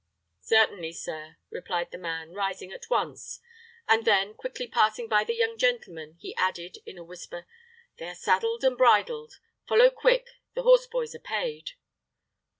"Certainly, 0.45 0.93
sir," 0.93 1.37
replied 1.51 1.91
the 1.91 1.99
man, 1.99 2.33
rising 2.33 2.71
at 2.71 2.89
once; 2.89 3.39
and 3.87 4.03
then, 4.03 4.33
quickly 4.33 4.65
passing 4.65 5.07
by 5.07 5.23
the 5.23 5.35
young 5.35 5.59
gentleman, 5.59 6.15
he 6.19 6.35
added, 6.37 6.79
in 6.87 6.97
a 6.97 7.03
whisper, 7.03 7.45
"They 7.99 8.07
are 8.07 8.15
saddled 8.15 8.63
and 8.63 8.75
bridled; 8.75 9.33
follow 9.67 9.91
quick. 9.91 10.25
The 10.55 10.63
horseboys 10.63 11.13
are 11.13 11.19
paid." 11.19 11.73